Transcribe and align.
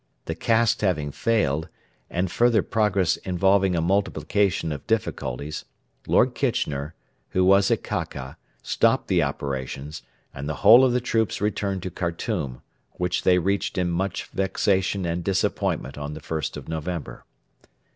The 0.25 0.33
cast 0.33 0.81
having 0.81 1.11
failed, 1.11 1.69
and 2.09 2.31
further 2.31 2.63
progress 2.63 3.17
involving 3.17 3.75
a 3.75 3.81
multiplication 3.81 4.71
of 4.71 4.87
difficulties, 4.87 5.63
Lord 6.07 6.33
Kitchener, 6.33 6.95
who 7.29 7.45
was 7.45 7.69
at 7.69 7.83
Kaka, 7.83 8.35
stopped 8.63 9.09
the 9.09 9.21
operations, 9.21 10.01
and 10.33 10.49
the 10.49 10.55
whole 10.65 10.83
of 10.83 10.91
the 10.93 11.01
troops 11.01 11.39
returned 11.39 11.83
to 11.83 11.91
Khartoum, 11.91 12.63
which 12.93 13.21
they 13.21 13.37
reached 13.37 13.77
in 13.77 13.91
much 13.91 14.25
vexation 14.31 15.05
and 15.05 15.23
disappointment 15.23 15.99
on 15.99 16.15
the 16.15 16.19
1st 16.21 16.57
of 16.57 16.67
November. 16.67 17.23